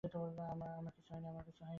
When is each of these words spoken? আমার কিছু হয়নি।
আমার 0.03 0.91
কিছু 0.95 1.11
হয়নি। 1.13 1.61